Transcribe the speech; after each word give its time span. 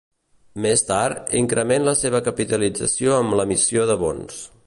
Més 0.65 0.81
tard, 0.87 1.27
increment 1.41 1.85
la 1.89 1.93
seva 2.01 2.23
capitalització 2.29 3.15
amb 3.19 3.39
l'emissió 3.41 3.87
de 3.93 4.01
bons. 4.07 4.43